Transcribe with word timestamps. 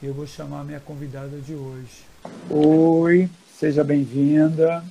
Eu 0.00 0.14
vou 0.14 0.28
chamar 0.28 0.60
a 0.60 0.64
minha 0.64 0.78
convidada 0.78 1.40
de 1.40 1.54
hoje. 1.54 2.04
Oi, 2.48 3.28
seja 3.52 3.82
bem-vinda. 3.82 4.84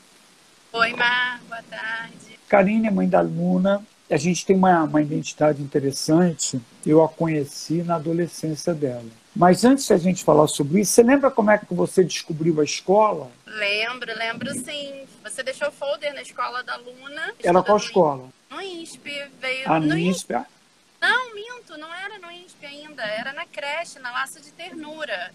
Oi, 0.74 0.94
Mar, 0.96 1.40
boa 1.48 1.64
tarde. 1.64 2.38
Karine 2.50 2.88
é 2.88 2.92
mãe 2.92 3.08
da 3.08 3.22
Luna. 3.22 3.82
A 4.10 4.18
gente 4.18 4.46
tem 4.46 4.58
uma, 4.58 4.84
uma 4.84 5.02
identidade 5.02 5.62
interessante. 5.62 6.60
Eu 6.86 7.02
a 7.02 7.08
conheci 7.08 7.84
na 7.84 7.96
adolescência 7.96 8.74
dela. 8.74 9.06
Mas 9.34 9.64
antes 9.64 9.88
da 9.88 9.96
gente 9.96 10.26
falar 10.26 10.50
sobre 10.50 10.82
isso, 10.82 10.92
você 10.92 11.04
lembra 11.04 11.32
como 11.32 11.52
é 11.52 11.58
que 11.58 11.74
você 11.74 12.04
descobriu 12.04 12.60
a 12.60 12.66
escola? 12.66 13.32
Lembro, 13.46 14.14
lembro 14.14 14.54
sim. 14.56 15.06
Você 15.24 15.42
deixou 15.42 15.70
o 15.70 15.72
folder 15.72 16.14
na 16.14 16.22
escola 16.22 16.62
da 16.64 16.76
Luna. 16.76 17.34
Era 17.42 17.64
qual 17.64 17.78
escola? 17.78 18.28
No 18.52 18.62
INSP. 18.62 19.10
Veio 19.40 19.72
ah, 19.72 19.80
no, 19.80 19.88
no 19.88 19.98
INSP. 19.98 20.34
INSP. 20.34 20.52
Não, 21.00 21.34
minto, 21.34 21.78
não 21.78 21.94
era 21.94 22.20
no 22.20 22.30
INSP 22.30 22.66
ainda. 22.98 23.04
Era 23.04 23.34
na 23.34 23.46
creche, 23.46 24.00
na 24.00 24.12
Laço 24.12 24.42
de 24.42 24.52
Ternura. 24.52 25.32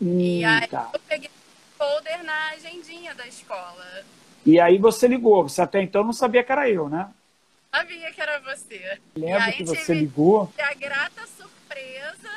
Hum, 0.00 0.20
e 0.20 0.44
aí 0.44 0.66
tá. 0.68 0.90
eu 0.92 1.00
peguei 1.00 1.28
o 1.28 1.78
folder 1.78 2.22
na 2.22 2.50
agendinha 2.50 3.14
da 3.14 3.26
escola. 3.26 4.04
E 4.44 4.60
aí 4.60 4.78
você 4.78 5.06
ligou. 5.08 5.48
Você 5.48 5.62
até 5.62 5.82
então 5.82 6.04
não 6.04 6.12
sabia 6.12 6.44
que 6.44 6.52
era 6.52 6.68
eu, 6.68 6.88
né? 6.88 7.08
Sabia 7.74 8.12
que 8.12 8.20
era 8.20 8.40
você. 8.40 8.98
Lembra 9.16 9.52
que 9.52 9.64
você 9.64 9.94
ligou? 9.94 10.52
A 10.58 10.74
grata 10.74 11.26
surpresa 11.26 12.30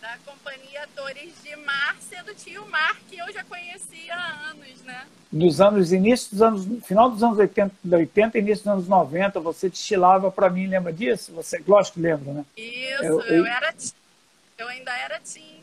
da 0.00 0.16
companhia 0.24 0.84
Atores 0.84 1.34
de 1.42 1.56
Márcia 1.56 2.22
do 2.22 2.34
tio 2.34 2.64
Mar, 2.66 2.96
que 3.08 3.18
eu 3.18 3.32
já 3.32 3.42
conhecia 3.44 4.14
há 4.14 4.50
anos, 4.50 4.82
né? 4.82 4.95
Dos 5.36 5.60
anos, 5.60 5.92
início 5.92 6.30
dos 6.30 6.42
anos, 6.42 6.84
final 6.84 7.10
dos 7.10 7.22
anos 7.22 7.38
80, 7.38 7.74
80 7.92 8.38
início 8.38 8.64
dos 8.64 8.72
anos 8.72 8.88
90, 8.88 9.38
você 9.40 9.68
destilava 9.68 10.30
para 10.30 10.48
mim, 10.48 10.66
lembra 10.66 10.92
disso? 10.92 11.32
Você, 11.32 11.62
lógico 11.66 11.96
que 11.96 12.00
lembra, 12.00 12.32
né? 12.32 12.44
Isso, 12.56 13.04
eu, 13.04 13.20
eu, 13.20 13.36
eu 13.36 13.46
era 13.46 13.74
eu 14.58 14.68
ainda 14.68 14.96
era 14.96 15.20
teen. 15.20 15.62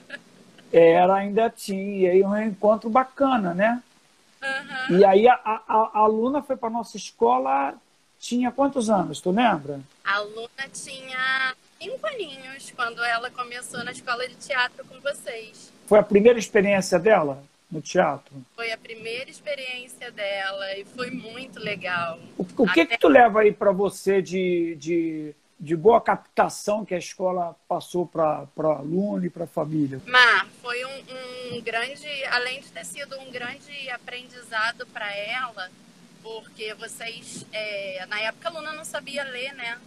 era 0.72 1.14
ainda 1.14 1.50
teen, 1.50 2.00
e 2.00 2.08
aí 2.08 2.24
um 2.24 2.36
encontro 2.36 2.88
bacana, 2.88 3.52
né? 3.52 3.82
Uhum. 4.42 4.98
E 4.98 5.04
aí 5.04 5.28
a, 5.28 5.34
a, 5.34 5.62
a 5.68 5.98
aluna 5.98 6.42
foi 6.42 6.56
para 6.56 6.70
nossa 6.70 6.96
escola, 6.96 7.74
tinha 8.18 8.50
quantos 8.50 8.88
anos, 8.88 9.20
tu 9.20 9.30
lembra? 9.30 9.80
A 10.02 10.14
aluna 10.16 10.68
tinha 10.72 11.54
cinco 11.78 12.06
aninhos 12.06 12.72
quando 12.74 13.04
ela 13.04 13.30
começou 13.30 13.84
na 13.84 13.92
escola 13.92 14.26
de 14.26 14.34
teatro 14.36 14.84
com 14.86 14.98
vocês. 15.00 15.70
Foi 15.86 15.98
a 15.98 16.02
primeira 16.02 16.38
experiência 16.38 16.98
dela 16.98 17.42
no 17.72 17.80
teatro? 17.80 18.34
Foi 18.54 18.70
a 18.70 18.76
primeira 18.76 19.30
experiência 19.30 20.12
dela 20.12 20.76
e 20.76 20.84
foi 20.84 21.10
muito 21.10 21.58
legal. 21.58 22.20
O, 22.36 22.42
o 22.42 22.68
que 22.68 22.82
Até... 22.82 22.94
que 22.94 22.98
tu 22.98 23.08
leva 23.08 23.40
aí 23.40 23.50
para 23.50 23.72
você 23.72 24.20
de, 24.20 24.76
de, 24.76 25.34
de 25.58 25.74
boa 25.74 25.98
captação 25.98 26.84
que 26.84 26.94
a 26.94 26.98
escola 26.98 27.56
passou 27.66 28.06
para 28.06 28.46
aluno 28.58 29.24
e 29.24 29.30
para 29.30 29.44
a 29.44 29.46
família? 29.46 30.02
Mar, 30.06 30.46
foi 30.60 30.84
um, 30.84 31.56
um 31.56 31.60
grande, 31.62 32.06
além 32.26 32.60
de 32.60 32.68
ter 32.68 32.84
sido 32.84 33.18
um 33.18 33.30
grande 33.30 33.88
aprendizado 33.88 34.86
para 34.88 35.10
ela, 35.16 35.70
porque 36.22 36.74
vocês, 36.74 37.46
é, 37.52 38.04
na 38.06 38.20
época 38.20 38.50
a 38.50 38.52
Luna 38.52 38.72
não 38.74 38.84
sabia 38.84 39.24
ler, 39.24 39.54
né? 39.54 39.80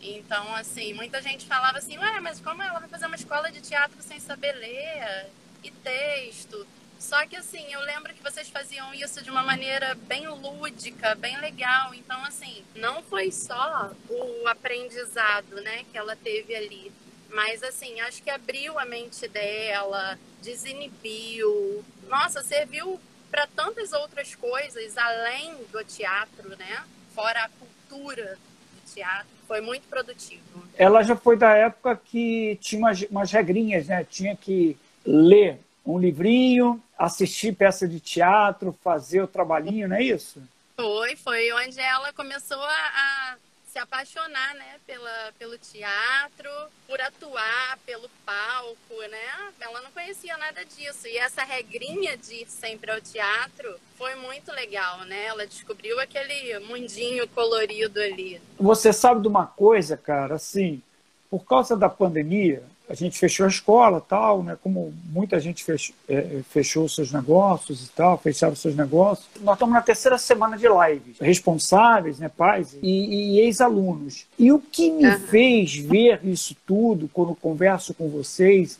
Então, 0.00 0.54
assim, 0.54 0.94
muita 0.94 1.20
gente 1.20 1.46
falava 1.46 1.78
assim, 1.78 1.98
ué, 1.98 2.20
mas 2.20 2.40
como 2.40 2.62
ela 2.62 2.78
vai 2.78 2.88
fazer 2.88 3.06
uma 3.06 3.16
escola 3.16 3.50
de 3.50 3.60
teatro 3.60 4.00
sem 4.00 4.18
saber 4.20 4.52
ler 4.52 5.26
e 5.62 5.70
texto? 5.70 6.66
Só 6.98 7.26
que, 7.26 7.36
assim, 7.36 7.72
eu 7.72 7.80
lembro 7.80 8.12
que 8.14 8.22
vocês 8.22 8.48
faziam 8.48 8.92
isso 8.94 9.22
de 9.22 9.30
uma 9.30 9.42
maneira 9.42 9.94
bem 9.94 10.26
lúdica, 10.28 11.14
bem 11.14 11.38
legal. 11.40 11.94
Então, 11.94 12.22
assim, 12.24 12.64
não 12.74 13.02
foi 13.02 13.30
só 13.30 13.92
o 14.08 14.48
aprendizado, 14.48 15.60
né, 15.62 15.84
que 15.90 15.98
ela 15.98 16.16
teve 16.16 16.54
ali. 16.54 16.92
Mas, 17.30 17.62
assim, 17.62 18.00
acho 18.00 18.22
que 18.22 18.30
abriu 18.30 18.78
a 18.78 18.84
mente 18.84 19.28
dela, 19.28 20.18
desinibiu. 20.42 21.84
Nossa, 22.08 22.42
serviu 22.42 23.00
para 23.30 23.46
tantas 23.46 23.92
outras 23.92 24.34
coisas 24.34 24.96
além 24.96 25.54
do 25.70 25.84
teatro, 25.84 26.56
né? 26.56 26.84
Fora 27.14 27.44
a 27.44 27.48
cultura 27.48 28.38
do 28.74 28.94
teatro. 28.94 29.26
Foi 29.46 29.60
muito 29.60 29.86
produtivo. 29.88 30.64
Ela 30.76 31.02
já 31.02 31.14
foi 31.14 31.36
da 31.36 31.52
época 31.52 31.96
que 31.96 32.56
tinha 32.60 32.78
umas, 32.78 33.02
umas 33.02 33.30
regrinhas, 33.30 33.86
né? 33.86 34.04
Tinha 34.04 34.34
que 34.36 34.76
ler 35.04 35.58
um 35.84 35.98
livrinho, 35.98 36.82
assistir 36.98 37.54
peça 37.54 37.86
de 37.86 38.00
teatro, 38.00 38.76
fazer 38.82 39.20
o 39.22 39.26
trabalhinho, 39.26 39.88
não 39.88 39.96
é 39.96 40.02
isso? 40.02 40.42
Foi, 40.76 41.16
foi 41.16 41.52
onde 41.52 41.80
ela 41.80 42.12
começou 42.12 42.62
a, 42.62 42.68
a 42.68 43.36
se 43.76 43.78
apaixonar, 43.78 44.54
né, 44.54 44.76
pela, 44.86 45.32
pelo 45.38 45.58
teatro, 45.58 46.48
por 46.86 46.98
atuar, 46.98 47.78
pelo 47.84 48.08
palco, 48.24 49.02
né? 49.10 49.52
Ela 49.60 49.82
não 49.82 49.90
conhecia 49.90 50.34
nada 50.38 50.64
disso. 50.64 51.06
E 51.06 51.18
essa 51.18 51.44
regrinha 51.44 52.16
de 52.16 52.36
ir 52.36 52.46
sempre 52.48 52.90
ao 52.90 53.02
teatro 53.02 53.78
foi 53.98 54.14
muito 54.14 54.50
legal, 54.52 55.04
né? 55.04 55.26
Ela 55.26 55.46
descobriu 55.46 56.00
aquele 56.00 56.58
mundinho 56.60 57.28
colorido 57.28 58.00
ali. 58.00 58.40
Você 58.58 58.94
sabe 58.94 59.20
de 59.20 59.28
uma 59.28 59.46
coisa, 59.46 59.94
cara, 59.94 60.36
assim, 60.36 60.80
por 61.28 61.44
causa 61.44 61.76
da 61.76 61.90
pandemia, 61.90 62.62
a 62.88 62.94
gente 62.94 63.18
fechou 63.18 63.46
a 63.46 63.48
escola 63.48 64.00
tal, 64.00 64.42
né? 64.42 64.56
Como 64.62 64.94
muita 65.06 65.40
gente 65.40 65.64
fechou, 65.64 65.94
é, 66.08 66.40
fechou 66.48 66.88
seus 66.88 67.10
negócios 67.10 67.84
e 67.84 67.88
tal, 67.90 68.16
fecharam 68.16 68.54
seus 68.54 68.76
negócios. 68.76 69.26
Nós 69.40 69.56
estamos 69.56 69.74
na 69.74 69.82
terceira 69.82 70.16
semana 70.18 70.56
de 70.56 70.66
lives, 70.68 71.18
responsáveis, 71.20 72.18
né, 72.18 72.28
pais 72.28 72.76
e, 72.80 73.38
e 73.38 73.40
ex-alunos. 73.40 74.26
E 74.38 74.52
o 74.52 74.60
que 74.60 74.90
me 74.90 75.06
uhum. 75.06 75.18
fez 75.20 75.74
ver 75.74 76.20
isso 76.24 76.56
tudo 76.64 77.10
quando 77.12 77.34
converso 77.34 77.92
com 77.92 78.08
vocês 78.08 78.78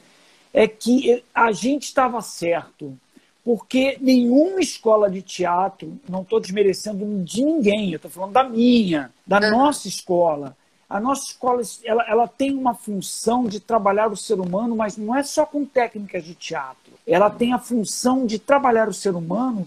é 0.54 0.68
que 0.68 1.22
a 1.34 1.50
gente 1.50 1.84
estava 1.84 2.20
certo. 2.22 2.96
Porque 3.44 3.96
nenhuma 4.00 4.60
escola 4.60 5.08
de 5.08 5.22
teatro, 5.22 5.98
não 6.08 6.22
estou 6.22 6.40
desmerecendo 6.40 7.22
de 7.24 7.44
ninguém, 7.44 7.92
eu 7.92 7.96
estou 7.96 8.10
falando 8.10 8.32
da 8.32 8.42
minha, 8.42 9.10
da 9.26 9.40
uhum. 9.40 9.50
nossa 9.50 9.88
escola 9.88 10.56
a 10.88 11.00
nossa 11.00 11.24
escola 11.24 11.62
ela, 11.84 12.04
ela 12.08 12.28
tem 12.28 12.54
uma 12.54 12.74
função 12.74 13.44
de 13.44 13.58
trabalhar 13.58 14.10
o 14.10 14.16
ser 14.16 14.38
humano, 14.38 14.76
mas 14.76 14.96
não 14.96 15.14
é 15.14 15.22
só 15.22 15.44
com 15.44 15.64
técnicas 15.64 16.24
de 16.24 16.34
teatro. 16.34 16.92
Ela 17.06 17.28
tem 17.28 17.52
a 17.52 17.58
função 17.58 18.24
de 18.24 18.38
trabalhar 18.38 18.88
o 18.88 18.94
ser 18.94 19.14
humano 19.14 19.66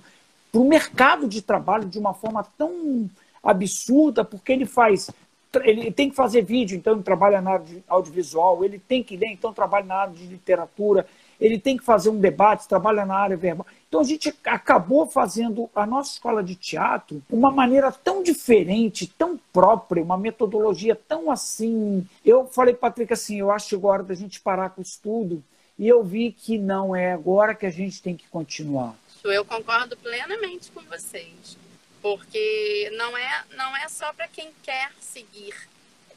para 0.51 0.61
o 0.61 0.67
mercado 0.67 1.27
de 1.27 1.41
trabalho 1.41 1.85
de 1.85 1.99
uma 1.99 2.13
forma 2.13 2.45
tão 2.57 3.09
absurda, 3.43 4.23
porque 4.23 4.51
ele 4.51 4.65
faz. 4.65 5.11
Ele 5.63 5.91
tem 5.91 6.09
que 6.09 6.15
fazer 6.15 6.43
vídeo, 6.43 6.77
então 6.77 6.93
ele 6.93 7.03
trabalha 7.03 7.41
na 7.41 7.51
área 7.51 7.65
de 7.65 7.83
audiovisual, 7.87 8.63
ele 8.63 8.79
tem 8.79 9.03
que 9.03 9.17
ler, 9.17 9.27
então 9.27 9.51
trabalha 9.51 9.85
na 9.85 9.95
área 9.95 10.13
de 10.13 10.25
literatura, 10.25 11.07
ele 11.39 11.59
tem 11.59 11.77
que 11.77 11.83
fazer 11.83 12.09
um 12.09 12.19
debate, 12.19 12.67
trabalha 12.67 13.05
na 13.05 13.15
área 13.15 13.37
verbal. 13.37 13.65
Então 13.87 14.01
a 14.01 14.03
gente 14.03 14.33
acabou 14.43 15.07
fazendo 15.07 15.69
a 15.73 15.85
nossa 15.85 16.13
escola 16.13 16.43
de 16.43 16.55
teatro 16.55 17.23
uma 17.29 17.51
maneira 17.51 17.91
tão 17.91 18.21
diferente, 18.21 19.07
tão 19.07 19.39
própria, 19.51 20.03
uma 20.03 20.17
metodologia 20.17 20.95
tão 20.95 21.31
assim. 21.31 22.07
Eu 22.25 22.45
falei, 22.45 22.73
Patrick, 22.73 23.11
assim, 23.13 23.39
eu 23.39 23.49
acho 23.49 23.75
agora 23.75 24.03
da 24.03 24.13
gente 24.13 24.41
parar 24.41 24.69
com 24.69 24.81
o 24.81 24.83
estudo 24.83 25.43
e 25.77 25.87
eu 25.87 26.03
vi 26.03 26.31
que 26.31 26.57
não 26.57 26.95
é 26.95 27.13
agora 27.13 27.55
que 27.55 27.65
a 27.65 27.71
gente 27.71 28.01
tem 28.01 28.15
que 28.15 28.27
continuar. 28.27 28.95
Eu 29.23 29.45
concordo 29.45 29.95
plenamente 29.97 30.71
com 30.71 30.81
vocês, 30.81 31.57
porque 32.01 32.91
não 32.97 33.17
é, 33.17 33.43
não 33.55 33.75
é 33.77 33.87
só 33.87 34.11
para 34.13 34.27
quem 34.27 34.51
quer 34.61 34.91
seguir 34.99 35.53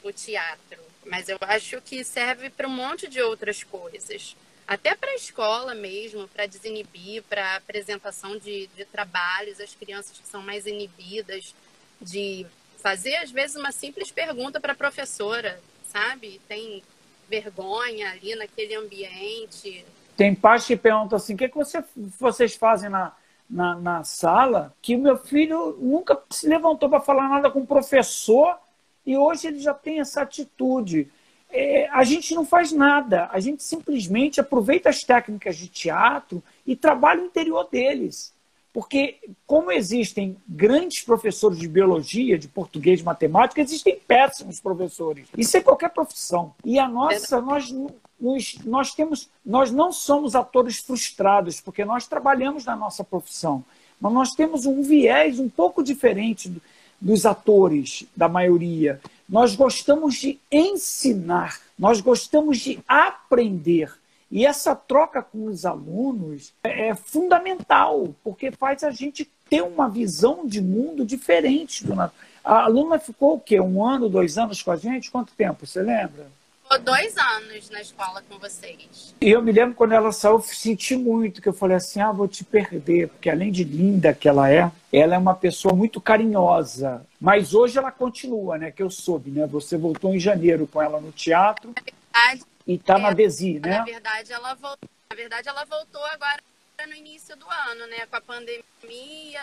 o 0.03 0.11
teatro, 0.11 0.79
mas 1.05 1.29
eu 1.29 1.37
acho 1.41 1.81
que 1.81 2.03
serve 2.03 2.49
para 2.49 2.67
um 2.67 2.71
monte 2.71 3.07
de 3.07 3.21
outras 3.21 3.63
coisas 3.63 4.35
até 4.67 4.95
para 4.95 5.11
a 5.11 5.15
escola 5.15 5.75
mesmo, 5.75 6.27
para 6.27 6.45
desinibir, 6.45 7.23
para 7.23 7.57
apresentação 7.57 8.37
de, 8.37 8.67
de 8.67 8.85
trabalhos, 8.85 9.59
as 9.59 9.75
crianças 9.75 10.17
que 10.17 10.27
são 10.27 10.41
mais 10.41 10.65
inibidas, 10.65 11.53
de 12.01 12.45
fazer 12.77 13.15
às 13.15 13.31
vezes 13.31 13.55
uma 13.55 13.71
simples 13.71 14.11
pergunta 14.11 14.59
para 14.59 14.73
a 14.73 14.75
professora, 14.75 15.59
sabe? 15.85 16.39
Tem 16.47 16.83
vergonha 17.29 18.11
ali 18.11 18.35
naquele 18.35 18.75
ambiente. 18.75 19.85
Tem 20.15 20.33
pais 20.35 20.65
que 20.65 20.75
perguntam 20.75 21.17
assim: 21.17 21.33
o 21.33 21.37
que, 21.37 21.49
que 21.49 21.55
você, 21.55 21.83
vocês 22.19 22.55
fazem 22.55 22.89
na, 22.89 23.13
na, 23.49 23.75
na 23.75 24.03
sala? 24.03 24.73
Que 24.81 24.95
meu 24.95 25.17
filho 25.17 25.77
nunca 25.79 26.21
se 26.29 26.47
levantou 26.47 26.89
para 26.89 27.01
falar 27.01 27.27
nada 27.27 27.49
com 27.49 27.61
o 27.61 27.67
professor 27.67 28.57
e 29.05 29.17
hoje 29.17 29.47
ele 29.47 29.59
já 29.59 29.73
tem 29.73 29.99
essa 29.99 30.21
atitude 30.21 31.11
é, 31.53 31.87
a 31.91 32.03
gente 32.03 32.33
não 32.33 32.43
faz 32.43 32.71
nada, 32.71 33.29
a 33.31 33.39
gente 33.39 33.63
simplesmente 33.63 34.41
aproveita 34.41 34.89
as 34.89 35.03
técnicas 35.03 35.55
de 35.55 35.67
teatro 35.67 36.43
e 36.65 36.75
trabalha 36.75 37.21
o 37.21 37.25
interior 37.27 37.69
deles. 37.71 38.33
Porque, 38.73 39.19
como 39.45 39.71
existem 39.71 40.35
grandes 40.47 41.03
professores 41.03 41.59
de 41.59 41.67
biologia, 41.67 42.39
de 42.39 42.47
português, 42.47 42.99
de 42.99 43.05
matemática, 43.05 43.61
existem 43.61 43.99
péssimos 44.07 44.59
professores. 44.59 45.27
Isso 45.37 45.55
é 45.55 45.61
qualquer 45.61 45.91
profissão. 45.91 46.55
E 46.65 46.79
a 46.79 46.87
nossa, 46.87 47.39
nós, 47.39 47.71
nós, 48.19 48.55
nós 48.65 48.95
temos, 48.95 49.29
nós 49.45 49.69
não 49.71 49.91
somos 49.91 50.35
atores 50.35 50.79
frustrados, 50.79 51.61
porque 51.61 51.85
nós 51.85 52.07
trabalhamos 52.07 52.65
na 52.65 52.75
nossa 52.75 53.03
profissão. 53.03 53.63
Mas 54.01 54.11
nós 54.11 54.29
temos 54.31 54.65
um 54.65 54.81
viés 54.81 55.39
um 55.39 55.47
pouco 55.47 55.83
diferente 55.83 56.51
dos 56.99 57.27
atores 57.27 58.05
da 58.15 58.27
maioria. 58.27 58.99
Nós 59.33 59.55
gostamos 59.55 60.13
de 60.13 60.39
ensinar, 60.51 61.59
nós 61.75 61.99
gostamos 61.99 62.59
de 62.59 62.77
aprender. 62.87 63.91
E 64.29 64.45
essa 64.45 64.75
troca 64.75 65.23
com 65.23 65.45
os 65.45 65.65
alunos 65.65 66.53
é, 66.63 66.89
é 66.89 66.95
fundamental, 66.95 68.13
porque 68.23 68.51
faz 68.51 68.83
a 68.83 68.91
gente 68.91 69.27
ter 69.49 69.63
uma 69.63 69.89
visão 69.89 70.45
de 70.45 70.61
mundo 70.61 71.03
diferente 71.03 71.83
do. 71.83 71.99
A 71.99 72.11
aluna 72.43 72.99
ficou 72.99 73.33
o 73.33 73.39
quê? 73.39 73.59
Um 73.59 73.83
ano, 73.83 74.07
dois 74.07 74.37
anos 74.37 74.61
com 74.61 74.69
a 74.69 74.75
gente? 74.75 75.09
Quanto 75.09 75.33
tempo? 75.33 75.65
Você 75.65 75.81
lembra? 75.81 76.27
Ficou 76.73 76.79
dois 76.79 77.15
anos 77.17 77.69
na 77.69 77.81
escola 77.81 78.23
com 78.27 78.39
vocês. 78.39 79.13
E 79.21 79.29
eu 79.29 79.43
me 79.43 79.51
lembro 79.51 79.75
quando 79.75 79.91
ela 79.91 80.11
saiu, 80.11 80.35
eu 80.35 80.41
senti 80.41 80.95
muito, 80.95 81.39
que 81.39 81.47
eu 81.47 81.53
falei 81.53 81.77
assim, 81.77 82.01
ah, 82.01 82.11
vou 82.11 82.27
te 82.27 82.43
perder, 82.43 83.09
porque 83.09 83.29
além 83.29 83.51
de 83.51 83.63
linda 83.63 84.13
que 84.13 84.27
ela 84.27 84.51
é, 84.51 84.71
ela 84.91 85.13
é 85.13 85.17
uma 85.17 85.35
pessoa 85.35 85.75
muito 85.75 86.01
carinhosa. 86.01 87.05
Mas 87.21 87.53
hoje 87.53 87.77
ela 87.77 87.91
continua, 87.91 88.57
né? 88.57 88.71
Que 88.71 88.81
eu 88.81 88.89
soube, 88.89 89.29
né? 89.29 89.45
Você 89.47 89.77
voltou 89.77 90.15
em 90.15 90.19
janeiro 90.19 90.65
com 90.65 90.81
ela 90.81 90.99
no 90.99 91.11
teatro. 91.11 91.73
Na 91.75 91.83
verdade, 91.83 92.43
e 92.65 92.73
está 92.73 92.95
é, 92.95 93.01
na 93.01 93.11
Desi, 93.11 93.59
né? 93.59 93.77
Na 93.77 93.83
verdade, 93.83 94.33
ela 94.33 94.53
voltou, 94.55 94.89
na 95.11 95.15
verdade, 95.15 95.49
ela 95.49 95.65
voltou 95.65 96.03
agora 96.05 96.41
no 96.87 96.95
início 96.95 97.35
do 97.35 97.45
ano, 97.69 97.85
né? 97.87 98.07
Com 98.07 98.15
a 98.15 98.21
pandemia, 98.21 99.41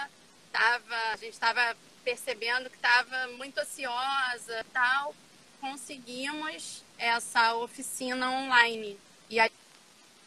tava, 0.51 0.97
a 1.13 1.17
gente 1.17 1.35
estava 1.35 1.77
percebendo 2.03 2.69
que 2.69 2.77
estava 2.77 3.29
muito 3.37 3.59
ansiosa 3.59 4.65
tal, 4.73 5.15
conseguimos 5.61 6.83
essa 6.99 7.55
oficina 7.57 8.31
online. 8.31 8.97
E 9.29 9.39
aí 9.39 9.51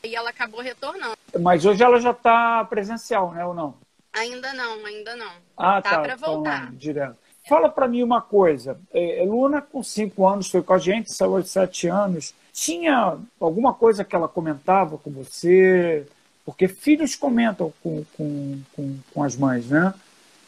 ela 0.04 0.30
acabou 0.30 0.62
retornando. 0.62 1.18
Mas 1.40 1.66
hoje 1.66 1.84
ela 1.84 2.00
já 2.00 2.12
está 2.12 2.64
presencial, 2.66 3.32
né, 3.32 3.46
ou 3.46 3.54
não? 3.54 3.76
Ainda 4.14 4.54
não, 4.54 4.86
ainda 4.86 5.16
não. 5.16 5.32
Ah, 5.58 5.82
tá. 5.82 5.92
tá 5.92 6.02
para 6.02 6.16
voltar. 6.16 6.72
direto. 6.74 7.18
Fala 7.48 7.68
para 7.68 7.88
mim 7.88 8.04
uma 8.04 8.22
coisa. 8.22 8.80
É, 8.94 9.24
Luna, 9.26 9.62
com 9.62 9.84
cinco 9.84 10.26
anos, 10.28 10.50
foi 10.50 10.62
com 10.62 10.74
a 10.74 10.78
gente, 10.78 11.12
saiu 11.12 11.36
aos 11.36 11.50
sete 11.50 11.88
anos. 11.88 12.34
Tinha 12.54 13.18
alguma 13.40 13.74
coisa 13.74 14.04
que 14.04 14.16
ela 14.16 14.28
comentava 14.28 14.98
com 14.98 15.12
você? 15.12 16.08
Porque 16.46 16.68
filhos 16.68 17.16
comentam 17.16 17.74
com, 17.82 18.06
com, 18.16 18.62
com, 18.74 19.00
com 19.14 19.24
as 19.24 19.36
mães, 19.36 19.68
né? 19.68 19.94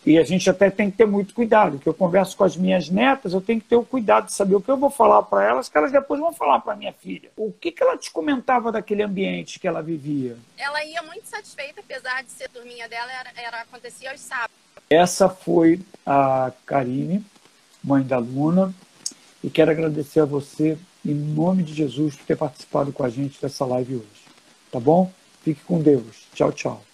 E 0.06 0.20
a 0.20 0.24
gente 0.24 0.48
até 0.48 0.70
tem 0.70 0.92
que 0.92 0.98
ter 0.98 1.08
muito 1.08 1.34
cuidado, 1.34 1.80
que 1.80 1.90
eu 1.90 1.94
converso 1.94 2.38
com 2.38 2.44
as 2.44 2.56
minhas 2.56 2.90
netas, 2.90 3.34
eu 3.34 3.42
tenho 3.42 3.60
que 3.60 3.68
ter 3.68 3.76
o 3.76 3.84
cuidado 3.84 4.28
de 4.28 4.34
saber 4.34 4.56
o 4.56 4.62
que 4.62 4.70
eu 4.70 4.78
vou 4.78 4.92
falar 4.92 5.24
para 5.24 5.44
elas, 5.44 5.68
que 5.68 5.76
elas 5.76 5.92
depois 5.92 6.20
vão 6.20 6.32
falar 6.32 6.60
para 6.60 6.76
minha 6.76 6.94
filha. 6.94 7.32
O 7.36 7.52
que, 7.52 7.72
que 7.72 7.82
ela 7.82 7.98
te 7.98 8.12
comentava 8.12 8.72
daquele 8.72 9.02
ambiente 9.02 9.60
que 9.60 9.68
ela 9.68 9.82
vivia? 9.82 10.38
Ela 10.58 10.86
ia 10.86 11.02
muito 11.02 11.26
satisfeita, 11.26 11.80
apesar 11.80 12.24
de 12.24 12.30
ser 12.30 12.50
turminha 12.50 12.88
dela, 12.88 13.12
era, 13.12 13.32
era 13.36 13.62
acontecia 13.62 14.12
aos 14.12 14.22
sábados. 14.22 14.56
Essa 14.88 15.28
foi 15.28 15.82
a 16.06 16.52
Karine, 16.68 17.26
mãe 17.84 18.04
da 18.04 18.20
Luna, 18.20 18.72
e 19.44 19.50
quero 19.50 19.72
agradecer 19.72 20.20
a 20.20 20.26
você, 20.26 20.78
em 21.04 21.14
nome 21.14 21.64
de 21.64 21.74
Jesus, 21.74 22.16
por 22.16 22.26
ter 22.26 22.38
participado 22.38 22.92
com 22.94 23.04
a 23.04 23.10
gente 23.10 23.42
dessa 23.42 23.66
live 23.66 23.96
hoje. 23.96 24.26
Tá 24.72 24.80
bom? 24.80 25.12
Fique 25.44 25.64
com 25.64 25.82
Deus. 25.82 26.28
Tchau, 26.34 26.52
tchau. 26.52 26.84